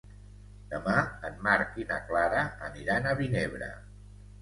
Demà 0.71 0.95
en 1.29 1.37
Marc 1.49 1.79
i 1.83 1.87
na 1.91 2.01
Clara 2.09 2.43
aniran 2.73 3.11
a 3.11 3.17
Vinebre. 3.25 3.73